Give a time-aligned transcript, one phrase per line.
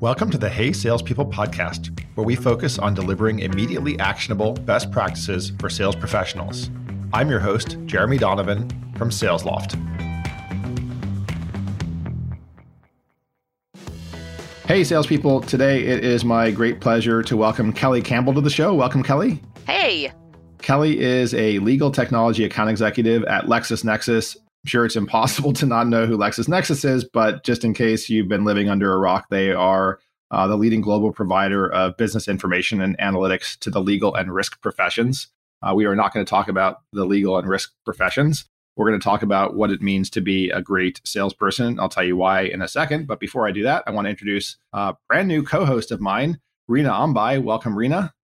[0.00, 5.52] Welcome to the Hey Salespeople podcast, where we focus on delivering immediately actionable best practices
[5.58, 6.70] for sales professionals.
[7.12, 8.66] I'm your host, Jeremy Donovan
[8.96, 9.78] from SalesLoft.
[14.66, 15.42] Hey, salespeople.
[15.42, 18.72] Today it is my great pleasure to welcome Kelly Campbell to the show.
[18.72, 19.42] Welcome, Kelly.
[19.66, 20.10] Hey.
[20.62, 24.38] Kelly is a legal technology account executive at LexisNexis.
[24.64, 28.28] I'm sure it's impossible to not know who LexisNexis is, but just in case you've
[28.28, 29.98] been living under a rock, they are
[30.30, 34.60] uh, the leading global provider of business information and analytics to the legal and risk
[34.60, 35.28] professions.
[35.62, 38.46] Uh, we are not going to talk about the legal and risk professions.
[38.76, 41.78] We're going to talk about what it means to be a great salesperson.
[41.78, 43.06] I'll tell you why in a second.
[43.06, 46.00] But before I do that, I want to introduce a brand new co host of
[46.00, 47.42] mine, Rena Ambai.
[47.42, 48.14] Welcome, Rena.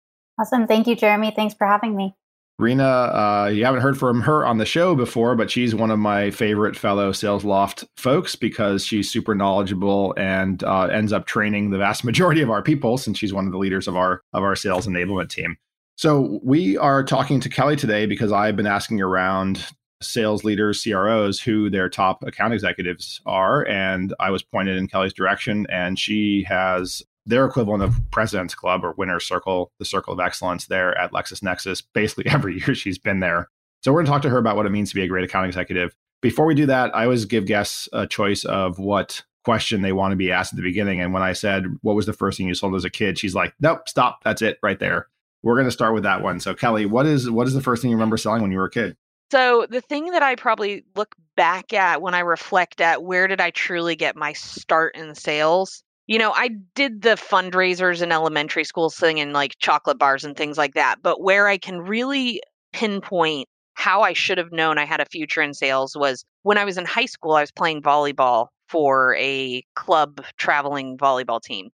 [0.40, 0.66] Awesome.
[0.66, 1.32] Thank you, Jeremy.
[1.34, 2.14] Thanks for having me.
[2.58, 5.98] Rena, uh, you haven't heard from her on the show before, but she's one of
[5.98, 11.76] my favorite fellow SalesLoft folks because she's super knowledgeable and uh, ends up training the
[11.78, 14.56] vast majority of our people since she's one of the leaders of our of our
[14.56, 15.58] sales enablement team.
[15.96, 19.66] So we are talking to Kelly today because I've been asking around
[20.00, 25.14] sales leaders, CROs, who their top account executives are, and I was pointed in Kelly's
[25.14, 30.20] direction, and she has their equivalent of President's Club or Winner's Circle, the Circle of
[30.20, 31.82] Excellence there at LexisNexis.
[31.92, 33.48] Basically, every year she's been there.
[33.82, 35.24] So we're going to talk to her about what it means to be a great
[35.24, 35.94] account executive.
[36.22, 40.12] Before we do that, I always give guests a choice of what question they want
[40.12, 41.00] to be asked at the beginning.
[41.00, 43.18] And when I said, What was the first thing you sold as a kid?
[43.18, 44.24] She's like, Nope, stop.
[44.24, 45.08] That's it right there.
[45.42, 46.40] We're going to start with that one.
[46.40, 48.64] So, Kelly, what is what is the first thing you remember selling when you were
[48.64, 48.96] a kid?
[49.30, 53.40] So, the thing that I probably look back at when I reflect at where did
[53.40, 58.64] I truly get my start in sales you know, I did the fundraisers in elementary
[58.64, 61.02] school singing like chocolate bars and things like that.
[61.02, 62.40] But where I can really
[62.72, 66.64] pinpoint how I should have known I had a future in sales was when I
[66.64, 71.70] was in high school, I was playing volleyball for a club traveling volleyball team.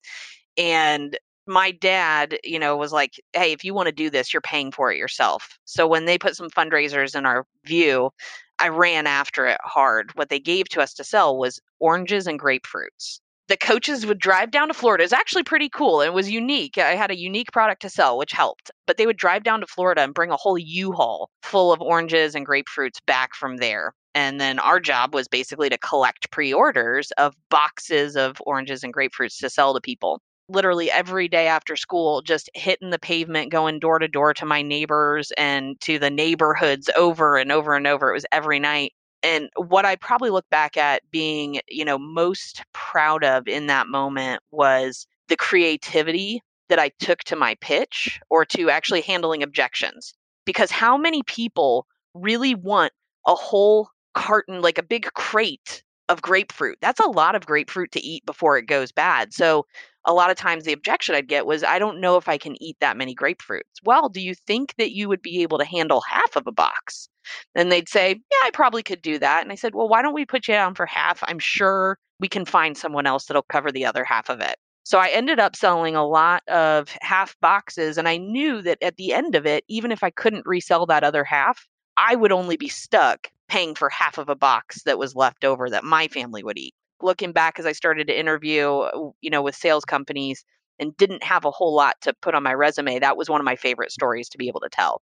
[0.56, 4.40] And my dad, you know, was like, hey, if you want to do this, you're
[4.40, 5.58] paying for it yourself.
[5.64, 8.10] So when they put some fundraisers in our view,
[8.58, 10.12] I ran after it hard.
[10.14, 13.20] What they gave to us to sell was oranges and grapefruits
[13.52, 15.04] the coaches would drive down to Florida.
[15.04, 16.00] It's actually pretty cool.
[16.00, 16.78] It was unique.
[16.78, 18.70] I had a unique product to sell, which helped.
[18.86, 22.34] But they would drive down to Florida and bring a whole U-Haul full of oranges
[22.34, 23.92] and grapefruits back from there.
[24.14, 29.36] And then our job was basically to collect pre-orders of boxes of oranges and grapefruits
[29.40, 30.22] to sell to people.
[30.48, 34.62] Literally every day after school, just hitting the pavement, going door to door to my
[34.62, 38.12] neighbors and to the neighborhoods over and over and over.
[38.12, 42.64] It was every night and what I probably look back at being, you know, most
[42.72, 48.44] proud of in that moment was the creativity that I took to my pitch or
[48.46, 50.14] to actually handling objections.
[50.44, 52.92] Because how many people really want
[53.26, 56.78] a whole carton, like a big crate of grapefruit?
[56.80, 59.32] That's a lot of grapefruit to eat before it goes bad.
[59.32, 59.66] So
[60.04, 62.60] a lot of times the objection I'd get was, I don't know if I can
[62.62, 63.80] eat that many grapefruits.
[63.84, 67.08] Well, do you think that you would be able to handle half of a box?
[67.54, 69.42] And they'd say, Yeah, I probably could do that.
[69.42, 71.22] And I said, Well, why don't we put you down for half?
[71.26, 74.56] I'm sure we can find someone else that'll cover the other half of it.
[74.84, 77.96] So I ended up selling a lot of half boxes.
[77.98, 81.04] And I knew that at the end of it, even if I couldn't resell that
[81.04, 85.14] other half, I would only be stuck paying for half of a box that was
[85.14, 89.10] left over that my family would eat looking back as I started to interview, uh,
[89.20, 90.44] you know, with sales companies
[90.78, 93.44] and didn't have a whole lot to put on my resume, that was one of
[93.44, 95.02] my favorite stories to be able to tell.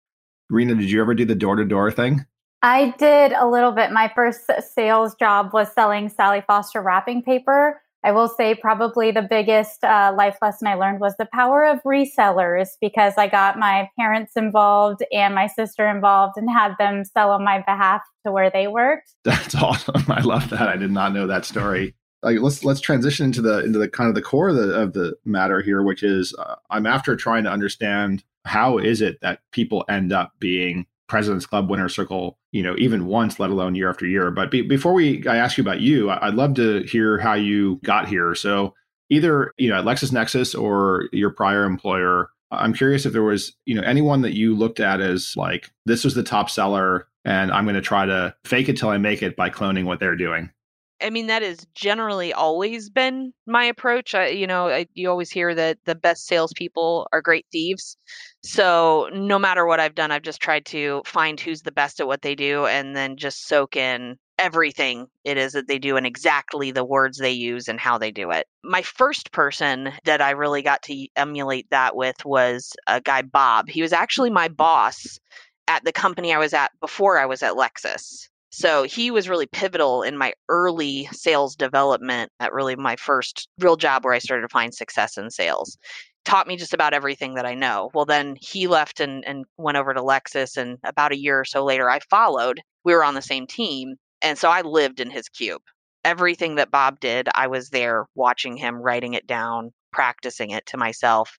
[0.51, 2.25] Rena, did you ever do the door to door thing?
[2.63, 3.93] I did a little bit.
[3.93, 7.81] My first uh, sales job was selling Sally Foster wrapping paper.
[8.05, 11.83] I will say probably the biggest uh, life lesson I learned was the power of
[11.83, 17.33] resellers because I got my parents involved and my sister involved and had them sell
[17.33, 19.11] on my behalf to where they worked.
[19.25, 20.05] That's awesome.
[20.09, 20.69] I love that.
[20.69, 21.95] I did not know that story.
[22.23, 24.93] Like let's let's transition into the into the kind of the core of the of
[24.93, 29.41] the matter here, which is uh, I'm after trying to understand how is it that
[29.53, 33.91] people end up being President's Club winner circle, you know, even once, let alone year
[33.91, 34.31] after year.
[34.31, 37.81] But be, before we, I ask you about you, I'd love to hear how you
[37.85, 38.35] got here.
[38.35, 38.75] So
[39.11, 43.75] either, you know, at LexisNexis or your prior employer, I'm curious if there was, you
[43.75, 47.65] know, anyone that you looked at as like, this was the top seller and I'm
[47.65, 50.51] going to try to fake it till I make it by cloning what they're doing.
[51.01, 54.15] I mean, that has generally always been my approach.
[54.15, 57.97] I, you know, I, you always hear that the best salespeople are great thieves.
[58.43, 62.07] So no matter what I've done, I've just tried to find who's the best at
[62.07, 66.07] what they do and then just soak in everything it is that they do and
[66.07, 68.47] exactly the words they use and how they do it.
[68.63, 73.69] My first person that I really got to emulate that with was a guy, Bob.
[73.69, 75.19] He was actually my boss
[75.67, 79.47] at the company I was at before I was at Lexis So he was really
[79.47, 84.43] pivotal in my early sales development at really my first real job where I started
[84.43, 85.77] to find success in sales.
[86.25, 87.91] Taught me just about everything that I know.
[87.95, 90.57] Well, then he left and, and went over to Lexis.
[90.57, 92.61] And about a year or so later, I followed.
[92.85, 93.97] We were on the same team.
[94.23, 95.63] And so I lived in his cube.
[96.05, 100.77] Everything that Bob did, I was there watching him, writing it down, practicing it to
[100.77, 101.39] myself.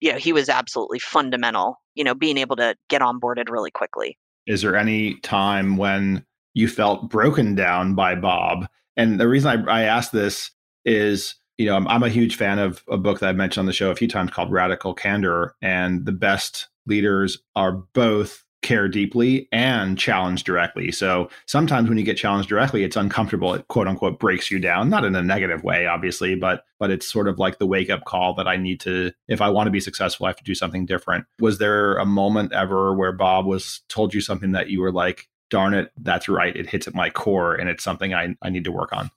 [0.00, 4.18] You know, he was absolutely fundamental, you know, being able to get onboarded really quickly.
[4.46, 6.24] Is there any time when
[6.54, 8.66] you felt broken down by Bob?
[8.96, 10.50] And the reason I, I ask this
[10.84, 13.66] is, you know, I'm, I'm a huge fan of a book that I've mentioned on
[13.66, 15.54] the show a few times called Radical Candor.
[15.60, 20.90] And the best leaders are both care deeply and challenge directly.
[20.90, 23.52] So sometimes when you get challenged directly, it's uncomfortable.
[23.52, 27.06] It quote unquote breaks you down, not in a negative way, obviously, but but it's
[27.06, 29.70] sort of like the wake up call that I need to, if I want to
[29.70, 31.26] be successful, I have to do something different.
[31.40, 35.28] Was there a moment ever where Bob was told you something that you were like,
[35.50, 36.54] darn it, that's right.
[36.56, 39.10] It hits at my core and it's something I, I need to work on?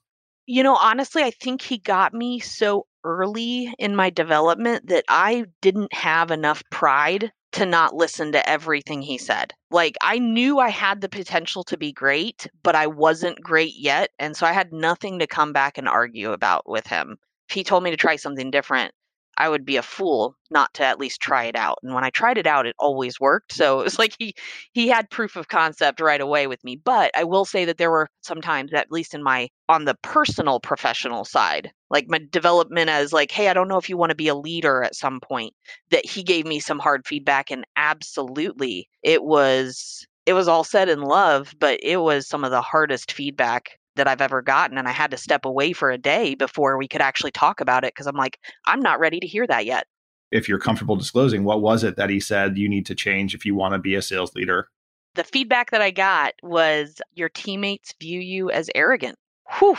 [0.46, 5.44] You know, honestly, I think he got me so early in my development that I
[5.60, 9.52] didn't have enough pride to not listen to everything he said.
[9.70, 14.10] Like I knew I had the potential to be great, but I wasn't great yet.
[14.18, 17.16] And so I had nothing to come back and argue about with him.
[17.48, 18.92] If he told me to try something different,
[19.38, 21.78] I would be a fool not to at least try it out.
[21.82, 23.52] And when I tried it out, it always worked.
[23.52, 24.34] So it was like he
[24.72, 26.76] he had proof of concept right away with me.
[26.76, 30.60] But I will say that there were sometimes, at least in my on the personal
[30.60, 34.16] professional side, like my development as like, hey, I don't know if you want to
[34.16, 35.54] be a leader at some point,
[35.90, 37.50] that he gave me some hard feedback.
[37.50, 42.50] And absolutely it was it was all said in love, but it was some of
[42.50, 44.78] the hardest feedback that I've ever gotten.
[44.78, 47.84] And I had to step away for a day before we could actually talk about
[47.84, 49.86] it because I'm like, I'm not ready to hear that yet.
[50.30, 53.46] If you're comfortable disclosing, what was it that he said you need to change if
[53.46, 54.68] you want to be a sales leader?
[55.14, 59.18] The feedback that I got was your teammates view you as arrogant.
[59.58, 59.76] Whew,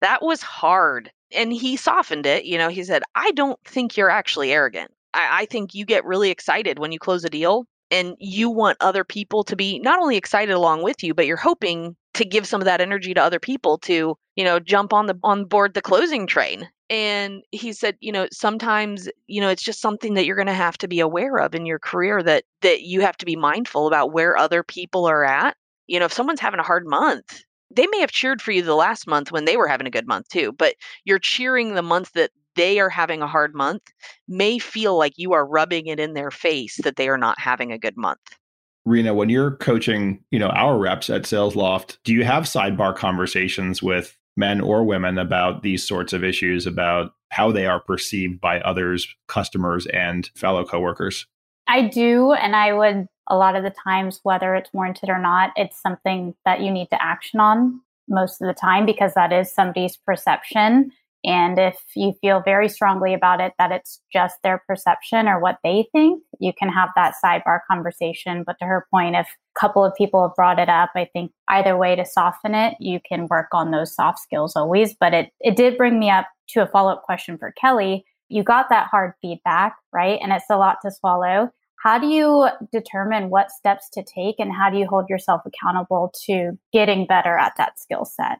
[0.00, 1.10] that was hard.
[1.34, 2.44] And he softened it.
[2.44, 4.90] You know, he said, I don't think you're actually arrogant.
[5.14, 8.78] I, I think you get really excited when you close a deal and you want
[8.80, 12.46] other people to be not only excited along with you, but you're hoping to give
[12.46, 15.74] some of that energy to other people to you know jump on the on board
[15.74, 16.68] the closing train.
[16.90, 20.54] And he said you know sometimes you know it's just something that you're going to
[20.54, 23.86] have to be aware of in your career that that you have to be mindful
[23.86, 25.56] about where other people are at.
[25.86, 27.44] You know if someone's having a hard month
[27.74, 30.06] they may have cheered for you the last month when they were having a good
[30.06, 30.74] month too but
[31.04, 33.82] you're cheering the month that they are having a hard month
[34.28, 37.72] may feel like you are rubbing it in their face that they are not having
[37.72, 38.36] a good month
[38.84, 43.80] Rena, when you're coaching, you know, our reps at SalesLoft, do you have sidebar conversations
[43.80, 48.60] with men or women about these sorts of issues about how they are perceived by
[48.60, 51.26] others, customers, and fellow coworkers?
[51.68, 55.52] I do, and I would a lot of the times, whether it's warranted or not,
[55.54, 59.52] it's something that you need to action on most of the time because that is
[59.52, 60.90] somebody's perception.
[61.24, 65.58] And if you feel very strongly about it that it's just their perception or what
[65.62, 68.42] they think, you can have that sidebar conversation.
[68.44, 71.32] But to her point, if a couple of people have brought it up, I think
[71.48, 74.94] either way to soften it, you can work on those soft skills always.
[74.98, 78.04] But it, it did bring me up to a follow up question for Kelly.
[78.28, 80.18] You got that hard feedback, right?
[80.20, 81.50] And it's a lot to swallow.
[81.82, 86.12] How do you determine what steps to take and how do you hold yourself accountable
[86.26, 88.38] to getting better at that skill set?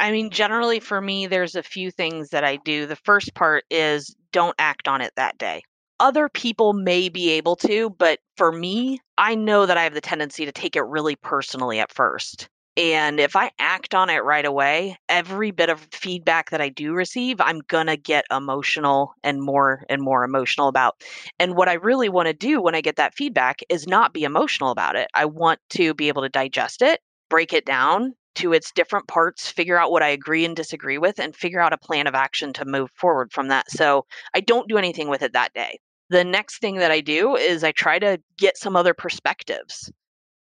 [0.00, 2.86] I mean, generally for me, there's a few things that I do.
[2.86, 5.62] The first part is don't act on it that day.
[6.00, 10.00] Other people may be able to, but for me, I know that I have the
[10.00, 12.48] tendency to take it really personally at first.
[12.76, 16.92] And if I act on it right away, every bit of feedback that I do
[16.92, 21.00] receive, I'm going to get emotional and more and more emotional about.
[21.38, 24.24] And what I really want to do when I get that feedback is not be
[24.24, 25.08] emotional about it.
[25.14, 29.48] I want to be able to digest it, break it down, to its different parts,
[29.48, 32.52] figure out what I agree and disagree with, and figure out a plan of action
[32.54, 33.70] to move forward from that.
[33.70, 35.78] So I don't do anything with it that day.
[36.10, 39.90] The next thing that I do is I try to get some other perspectives.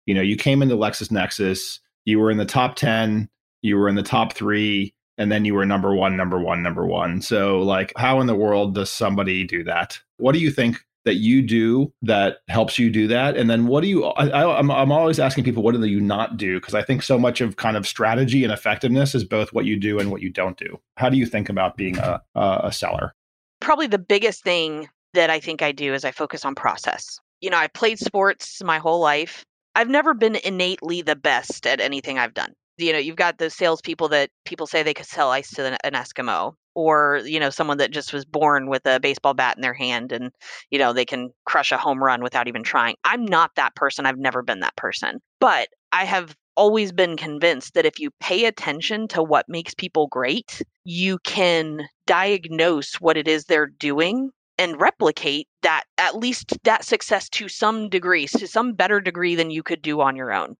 [0.05, 3.29] You know, you came into LexisNexis, you were in the top 10,
[3.61, 6.85] you were in the top three, and then you were number one, number one, number
[6.85, 7.21] one.
[7.21, 9.99] So, like, how in the world does somebody do that?
[10.17, 13.35] What do you think that you do that helps you do that?
[13.35, 15.99] And then what do you I, am I'm, I'm always asking people what do you
[15.99, 16.59] not do?
[16.59, 19.75] Because i think so much of kind of strategy and effectiveness is both what you
[19.75, 20.79] do and what you don't do.
[20.97, 23.15] How do you think about being a, a seller?
[23.59, 27.19] Probably the biggest thing that i think i do is i focus on process.
[27.41, 29.43] You know i played sports my whole life.
[29.73, 32.53] I've never been innately the best at anything i've done.
[32.77, 35.93] You know you've got those salespeople that people say they could sell ice to an
[35.93, 39.73] eskimo or you know someone that just was born with a baseball bat in their
[39.73, 40.31] hand and
[40.71, 42.95] you know they can crush a home run without even trying.
[43.03, 44.05] I'm not that person.
[44.05, 45.19] I've never been that person.
[45.39, 50.07] But i have always been convinced that if you pay attention to what makes people
[50.07, 56.83] great, you can diagnose what it is they're doing and replicate that at least that
[56.83, 60.55] success to some degree, to some better degree than you could do on your own.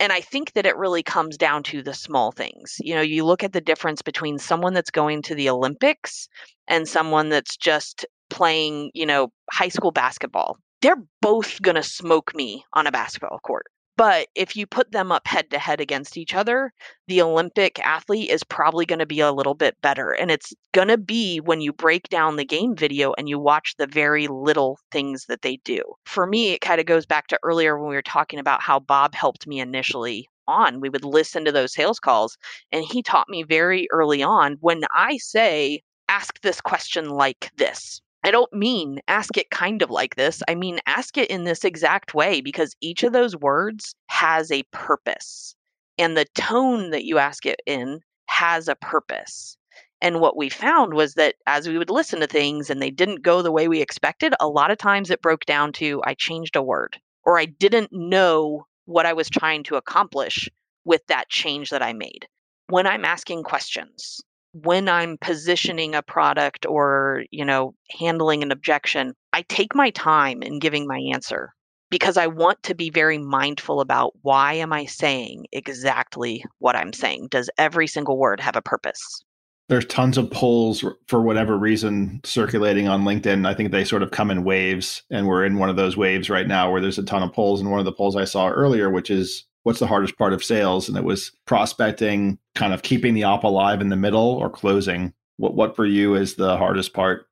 [0.00, 2.76] And I think that it really comes down to the small things.
[2.80, 6.28] You know, you look at the difference between someone that's going to the Olympics
[6.68, 10.58] and someone that's just playing, you know, high school basketball.
[10.82, 13.66] They're both going to smoke me on a basketball court.
[13.98, 16.72] But if you put them up head to head against each other,
[17.08, 20.12] the Olympic athlete is probably going to be a little bit better.
[20.12, 23.74] And it's going to be when you break down the game video and you watch
[23.76, 25.82] the very little things that they do.
[26.04, 28.78] For me, it kind of goes back to earlier when we were talking about how
[28.78, 30.78] Bob helped me initially on.
[30.80, 32.38] We would listen to those sales calls,
[32.70, 38.00] and he taught me very early on when I say, ask this question like this
[38.24, 40.42] I don't mean ask it kind of like this.
[40.48, 44.64] I mean ask it in this exact way because each of those words has a
[44.72, 45.54] purpose.
[45.98, 49.56] And the tone that you ask it in has a purpose.
[50.00, 53.22] And what we found was that as we would listen to things and they didn't
[53.22, 56.54] go the way we expected, a lot of times it broke down to I changed
[56.54, 60.48] a word or I didn't know what I was trying to accomplish
[60.84, 62.26] with that change that I made.
[62.68, 64.20] When I'm asking questions,
[64.52, 70.42] when I'm positioning a product or, you know, handling an objection, I take my time
[70.42, 71.52] in giving my answer
[71.90, 76.92] because I want to be very mindful about why am I saying exactly what I'm
[76.92, 77.28] saying?
[77.30, 79.22] Does every single word have a purpose?
[79.68, 83.46] There's tons of polls for whatever reason circulating on LinkedIn.
[83.46, 86.30] I think they sort of come in waves, and we're in one of those waves
[86.30, 87.60] right now where there's a ton of polls.
[87.60, 90.42] And one of the polls I saw earlier, which is what's the hardest part of
[90.42, 90.88] sales?
[90.88, 95.12] And it was prospecting, kind of keeping the op alive in the middle or closing.
[95.36, 97.26] What what for you is the hardest part?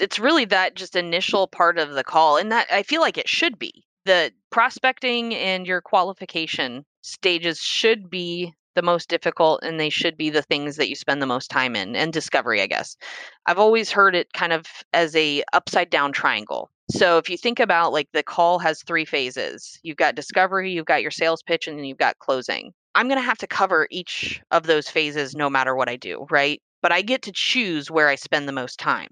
[0.00, 2.38] It's really that just initial part of the call.
[2.38, 3.84] And that I feel like it should be.
[4.06, 10.30] The prospecting and your qualification stages should be the most difficult and they should be
[10.30, 12.96] the things that you spend the most time in and discovery i guess
[13.44, 17.58] i've always heard it kind of as a upside down triangle so if you think
[17.58, 21.66] about like the call has three phases you've got discovery, you've got your sales pitch,
[21.66, 22.72] and then you've got closing.
[22.94, 26.26] I'm going to have to cover each of those phases no matter what I do,
[26.30, 26.60] right?
[26.82, 29.08] But I get to choose where I spend the most time.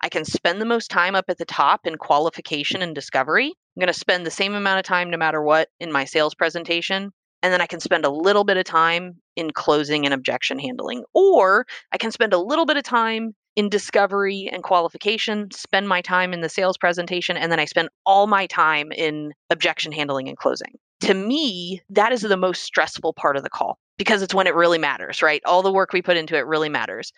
[0.00, 3.46] I can spend the most time up at the top in qualification and discovery.
[3.46, 6.34] I'm going to spend the same amount of time no matter what in my sales
[6.34, 7.12] presentation.
[7.42, 11.04] And then I can spend a little bit of time in closing and objection handling.
[11.14, 16.00] Or I can spend a little bit of time in discovery and qualification, spend my
[16.00, 20.30] time in the sales presentation, and then I spend all my time in objection handling
[20.30, 20.78] and closing.
[21.00, 24.54] To me, that is the most stressful part of the call because it's when it
[24.54, 25.42] really matters, right?
[25.44, 27.12] All the work we put into it really matters.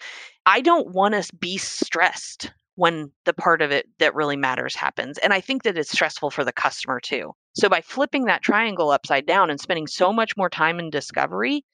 [0.45, 5.19] I don't want us be stressed when the part of it that really matters happens.
[5.19, 7.31] And I think that it's stressful for the customer too.
[7.55, 11.65] So by flipping that triangle upside down and spending so much more time in discovery,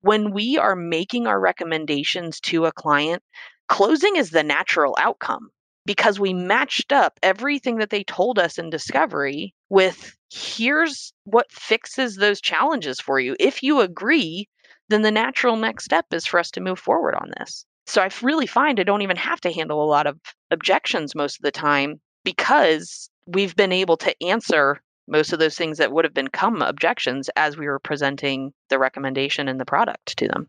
[0.00, 3.22] when we are making our recommendations to a client,
[3.68, 5.50] closing is the natural outcome
[5.86, 12.16] because we matched up everything that they told us in discovery with here's what fixes
[12.16, 13.36] those challenges for you.
[13.38, 14.48] If you agree,
[14.88, 17.64] then the natural next step is for us to move forward on this.
[17.86, 20.18] So I really find I don't even have to handle a lot of
[20.50, 25.78] objections most of the time because we've been able to answer most of those things
[25.78, 30.28] that would have become objections as we were presenting the recommendation and the product to
[30.28, 30.48] them.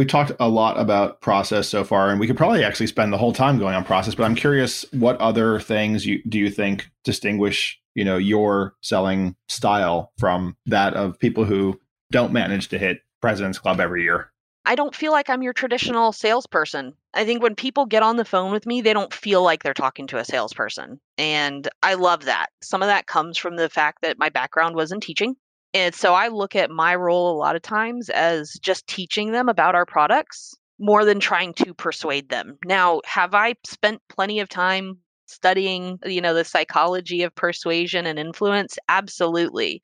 [0.00, 3.18] We talked a lot about process so far, and we could probably actually spend the
[3.18, 4.14] whole time going on process.
[4.14, 9.36] But I'm curious, what other things you, do you think distinguish, you know, your selling
[9.50, 11.78] style from that of people who
[12.10, 14.32] don't manage to hit President's Club every year?
[14.64, 16.94] I don't feel like I'm your traditional salesperson.
[17.12, 19.74] I think when people get on the phone with me, they don't feel like they're
[19.74, 20.98] talking to a salesperson.
[21.18, 22.46] And I love that.
[22.62, 25.36] Some of that comes from the fact that my background was in teaching.
[25.72, 29.48] And so I look at my role a lot of times as just teaching them
[29.48, 32.58] about our products more than trying to persuade them.
[32.64, 38.18] Now, have I spent plenty of time studying, you know, the psychology of persuasion and
[38.18, 38.78] influence?
[38.88, 39.82] Absolutely.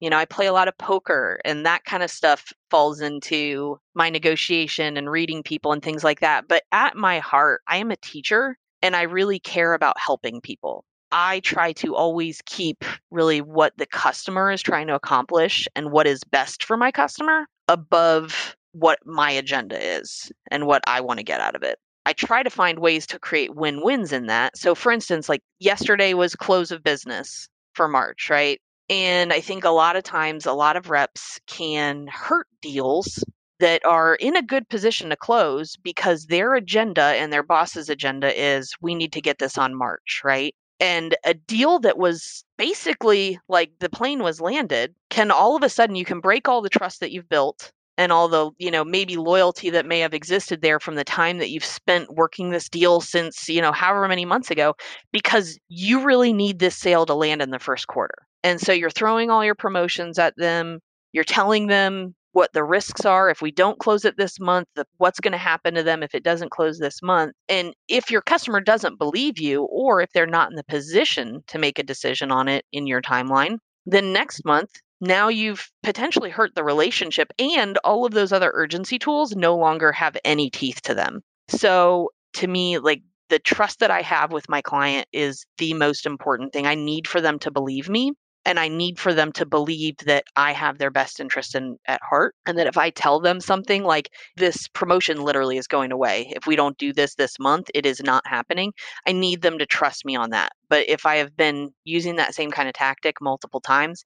[0.00, 3.78] You know, I play a lot of poker and that kind of stuff falls into
[3.94, 6.48] my negotiation and reading people and things like that.
[6.48, 10.84] But at my heart, I am a teacher and I really care about helping people.
[11.12, 16.06] I try to always keep really what the customer is trying to accomplish and what
[16.06, 21.24] is best for my customer above what my agenda is and what I want to
[21.24, 21.78] get out of it.
[22.06, 24.56] I try to find ways to create win wins in that.
[24.56, 28.60] So, for instance, like yesterday was close of business for March, right?
[28.90, 33.22] And I think a lot of times, a lot of reps can hurt deals
[33.60, 38.32] that are in a good position to close because their agenda and their boss's agenda
[38.38, 40.54] is we need to get this on March, right?
[40.82, 45.68] And a deal that was basically like the plane was landed can all of a
[45.68, 48.84] sudden you can break all the trust that you've built and all the you know
[48.84, 52.68] maybe loyalty that may have existed there from the time that you've spent working this
[52.68, 54.74] deal since you know however many months ago
[55.12, 58.14] because you really need this sale to land in the first quarter.
[58.44, 60.80] And so you're throwing all your promotions at them
[61.12, 64.86] you're telling them what the risks are if we don't close it this month, the,
[64.98, 67.32] what's going to happen to them if it doesn't close this month.
[67.48, 71.58] And if your customer doesn't believe you, or if they're not in the position to
[71.58, 74.70] make a decision on it in your timeline, then next month,
[75.00, 79.90] now you've potentially hurt the relationship, and all of those other urgency tools no longer
[79.92, 81.22] have any teeth to them.
[81.48, 86.06] So to me, like the trust that I have with my client is the most
[86.06, 86.66] important thing.
[86.66, 88.12] I need for them to believe me
[88.44, 92.00] and I need for them to believe that I have their best interest in at
[92.02, 96.32] heart and that if I tell them something like this promotion literally is going away.
[96.34, 98.72] If we don't do this this month it is not happening
[99.06, 100.52] I need them to trust me on that.
[100.68, 104.04] But if I have been using that same kind of tactic multiple times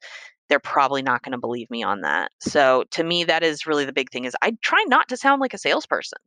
[0.48, 2.30] they're probably not going to believe me on that.
[2.40, 5.40] So to me that is really the big thing is I try not to sound
[5.40, 6.18] like a salesperson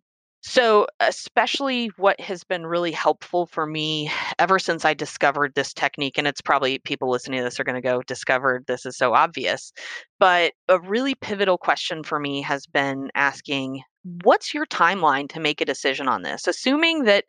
[0.41, 6.17] so, especially what has been really helpful for me ever since I discovered this technique,
[6.17, 9.13] and it's probably people listening to this are going to go, discovered this is so
[9.13, 9.73] obvious.
[10.17, 13.81] But a really pivotal question for me has been asking,
[14.23, 16.47] what's your timeline to make a decision on this?
[16.47, 17.25] Assuming that,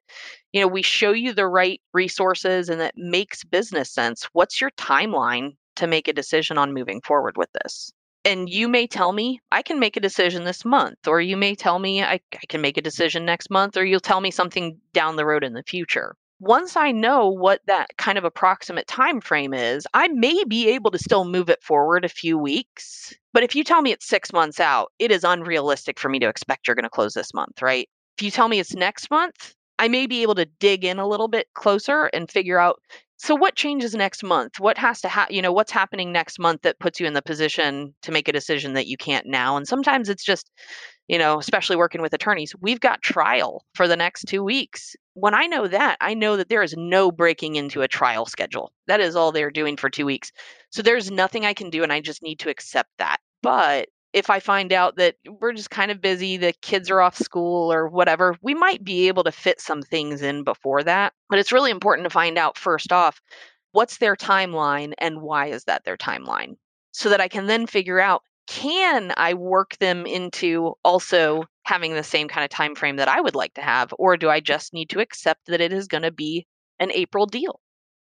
[0.53, 4.71] you know, we show you the right resources and that makes business sense, what's your
[4.73, 7.91] timeline to make a decision on moving forward with this?
[8.25, 11.55] And you may tell me I can make a decision this month, or you may
[11.55, 14.79] tell me I, I, can make a decision next month, or you'll tell me something
[14.93, 16.17] down the road in the future.
[16.41, 20.91] Once I know what that kind of approximate time frame is, I may be able
[20.91, 23.15] to still move it forward a few weeks.
[23.35, 26.29] But if you tell me it's six months out, it is unrealistic for me to
[26.29, 27.89] expect you're going to close this month, right?
[28.17, 31.07] If you tell me it's next month, I may be able to dig in a
[31.07, 32.81] little bit closer and figure out
[33.23, 34.59] so what changes next month?
[34.59, 35.35] What has to happen?
[35.35, 38.33] You know, what's happening next month that puts you in the position to make a
[38.33, 39.59] decision that you can't now?
[39.59, 40.51] And sometimes it's just,
[41.07, 44.97] you know, especially working with attorneys, we've got trial for the next two weeks.
[45.13, 48.73] When I know that, I know that there is no breaking into a trial schedule.
[48.87, 50.33] That is all they're doing for two weeks.
[50.71, 53.19] So there's nothing I can do, and I just need to accept that.
[53.43, 57.17] But if I find out that we're just kind of busy, the kids are off
[57.17, 61.13] school or whatever, we might be able to fit some things in before that.
[61.29, 63.21] But it's really important to find out first off
[63.73, 66.57] what's their timeline and why is that their timeline
[66.93, 72.03] so that I can then figure out can I work them into also having the
[72.03, 74.75] same kind of time frame that I would like to have or do I just
[74.75, 76.47] need to accept that it is going to be
[76.81, 77.61] an April deal?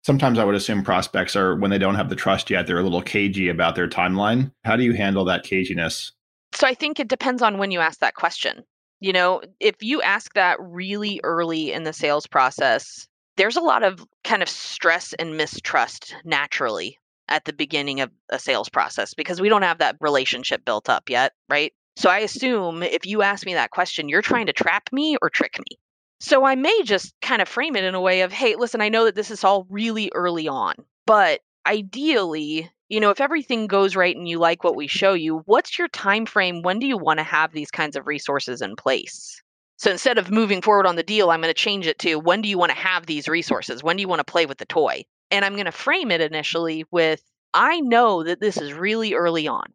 [0.06, 2.82] Sometimes I would assume prospects are when they don't have the trust yet, they're a
[2.82, 4.52] little cagey about their timeline.
[4.64, 6.12] How do you handle that caginess?
[6.54, 8.62] So I think it depends on when you ask that question.
[9.00, 13.82] You know, if you ask that really early in the sales process, there's a lot
[13.82, 16.96] of kind of stress and mistrust naturally
[17.28, 21.10] at the beginning of a sales process because we don't have that relationship built up
[21.10, 21.72] yet, right?
[21.96, 25.30] So I assume if you ask me that question, you're trying to trap me or
[25.30, 25.78] trick me.
[26.18, 28.88] So I may just kind of frame it in a way of, hey, listen, I
[28.88, 30.74] know that this is all really early on,
[31.04, 35.42] but ideally, you know, if everything goes right and you like what we show you,
[35.46, 36.62] what's your time frame?
[36.62, 39.42] When do you want to have these kinds of resources in place?
[39.76, 42.40] So instead of moving forward on the deal, I'm going to change it to when
[42.40, 43.82] do you want to have these resources?
[43.82, 45.04] When do you want to play with the toy?
[45.30, 49.48] And I'm going to frame it initially with I know that this is really early
[49.48, 49.66] on.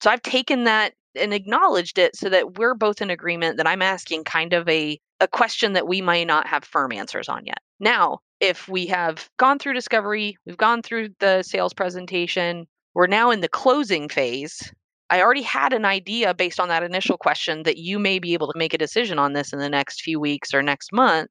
[0.00, 3.82] So I've taken that and acknowledged it so that we're both in agreement that I'm
[3.82, 7.58] asking kind of a a question that we might not have firm answers on yet.
[7.78, 13.30] Now, if we have gone through discovery, we've gone through the sales presentation, we're now
[13.30, 14.72] in the closing phase.
[15.10, 18.50] I already had an idea based on that initial question that you may be able
[18.50, 21.30] to make a decision on this in the next few weeks or next month.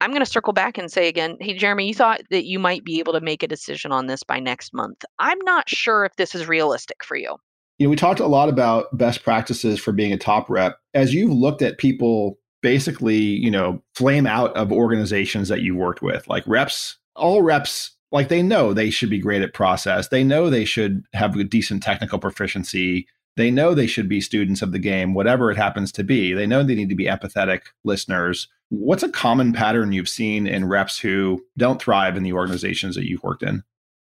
[0.00, 2.84] I'm going to circle back and say again, hey, Jeremy, you thought that you might
[2.84, 5.04] be able to make a decision on this by next month.
[5.18, 7.36] I'm not sure if this is realistic for you.
[7.78, 10.78] You know, we talked a lot about best practices for being a top rep.
[10.94, 16.02] As you've looked at people basically, you know, flame out of organizations that you worked
[16.02, 16.26] with.
[16.28, 20.08] Like reps, all reps, like they know they should be great at process.
[20.08, 23.06] They know they should have a decent technical proficiency.
[23.36, 26.32] They know they should be students of the game, whatever it happens to be.
[26.32, 28.48] They know they need to be empathetic listeners.
[28.70, 33.08] What's a common pattern you've seen in reps who don't thrive in the organizations that
[33.08, 33.62] you've worked in?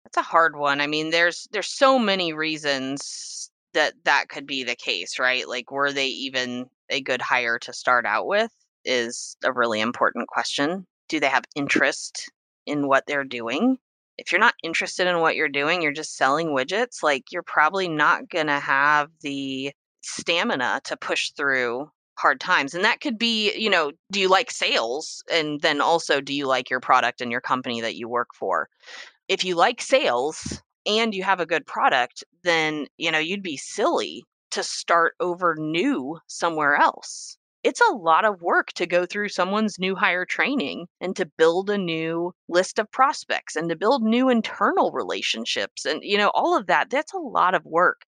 [0.05, 0.81] That's a hard one.
[0.81, 5.47] I mean, there's there's so many reasons that that could be the case, right?
[5.49, 8.51] Like were they even a good hire to start out with
[8.85, 10.87] is a really important question.
[11.09, 12.31] Do they have interest
[12.66, 13.79] in what they're doing?
[14.18, 17.88] If you're not interested in what you're doing, you're just selling widgets, like you're probably
[17.88, 19.72] not going to have the
[20.03, 22.75] stamina to push through hard times.
[22.75, 25.22] And that could be, you know, do you like sales?
[25.31, 28.68] And then also, do you like your product and your company that you work for?
[29.29, 33.57] If you like sales and you have a good product, then, you know, you'd be
[33.57, 34.25] silly
[34.57, 37.38] to start over new somewhere else.
[37.62, 41.71] It's a lot of work to go through someone's new hire training and to build
[41.71, 46.57] a new list of prospects and to build new internal relationships and you know all
[46.57, 48.03] of that that's a lot of work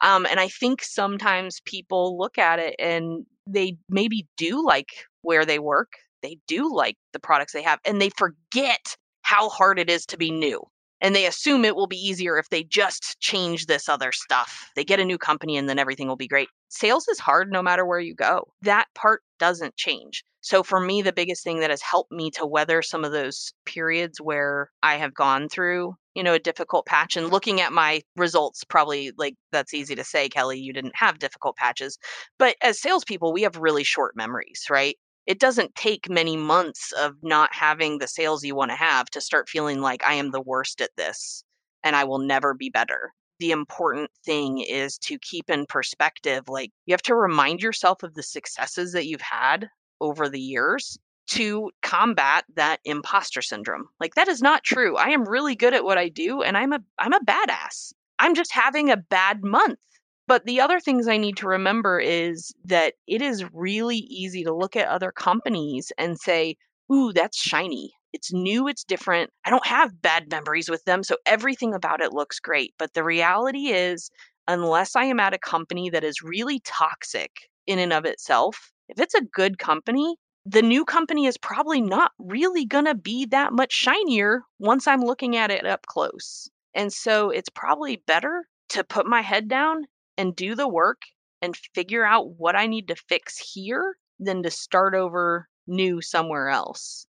[0.00, 4.88] um, and I think sometimes people look at it and they maybe do like
[5.22, 9.78] where they work, they do like the products they have, and they forget how hard
[9.78, 10.62] it is to be new.
[11.04, 14.70] And they assume it will be easier if they just change this other stuff.
[14.74, 16.48] They get a new company and then everything will be great.
[16.70, 18.48] Sales is hard no matter where you go.
[18.62, 20.24] That part doesn't change.
[20.40, 23.52] So for me, the biggest thing that has helped me to weather some of those
[23.66, 28.00] periods where I have gone through you know a difficult patch and looking at my
[28.16, 31.98] results probably like that's easy to say kelly you didn't have difficult patches
[32.38, 37.14] but as salespeople we have really short memories right it doesn't take many months of
[37.22, 40.40] not having the sales you want to have to start feeling like i am the
[40.40, 41.44] worst at this
[41.82, 46.70] and i will never be better the important thing is to keep in perspective like
[46.86, 49.68] you have to remind yourself of the successes that you've had
[50.00, 53.86] over the years to combat that imposter syndrome.
[54.00, 54.96] Like that is not true.
[54.96, 57.92] I am really good at what I do and I'm a I'm a badass.
[58.18, 59.78] I'm just having a bad month.
[60.26, 64.54] But the other things I need to remember is that it is really easy to
[64.54, 66.56] look at other companies and say,
[66.92, 67.92] "Ooh, that's shiny.
[68.12, 69.30] It's new, it's different.
[69.44, 73.04] I don't have bad memories with them, so everything about it looks great." But the
[73.04, 74.10] reality is
[74.46, 77.30] unless I am at a company that is really toxic
[77.66, 82.12] in and of itself, if it's a good company, the new company is probably not
[82.18, 86.48] really going to be that much shinier once I'm looking at it up close.
[86.74, 91.02] And so it's probably better to put my head down and do the work
[91.42, 96.48] and figure out what I need to fix here than to start over new somewhere
[96.48, 97.06] else.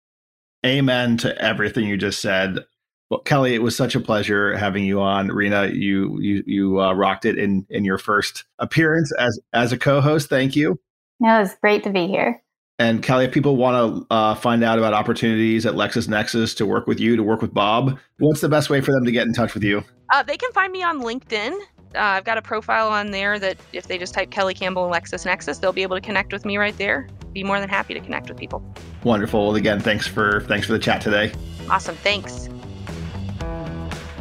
[0.65, 2.65] Amen to everything you just said.
[3.09, 5.27] Well, Kelly, it was such a pleasure having you on.
[5.27, 9.77] Rena, you you you uh, rocked it in in your first appearance as as a
[9.77, 10.27] co-host.
[10.27, 10.79] Thank you.
[11.19, 12.41] No, it was great to be here.
[12.77, 16.87] And Kelly, if people want to uh, find out about opportunities at LexisNexis to work
[16.87, 19.33] with you, to work with Bob, what's the best way for them to get in
[19.33, 19.81] touch with you?
[20.11, 21.57] Uh, they can find me on LinkedIn.
[21.95, 24.93] Uh, I've got a profile on there that if they just type Kelly Campbell and
[24.93, 27.07] LexisNexis, they'll be able to connect with me right there.
[27.33, 28.63] Be more than happy to connect with people.
[29.03, 29.47] Wonderful.
[29.47, 31.31] Well, again, thanks for thanks for the chat today.
[31.69, 31.95] Awesome.
[31.97, 32.49] Thanks.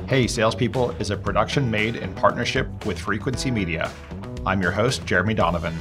[0.08, 3.90] Hey, Salespeople is a production made in partnership with Frequency Media.
[4.44, 5.74] I'm your host, Jeremy Donovan.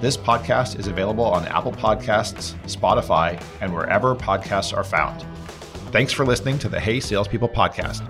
[0.00, 5.22] This podcast is available on Apple Podcasts, Spotify, and wherever podcasts are found.
[5.90, 8.06] Thanks for listening to the Hey Salespeople podcast.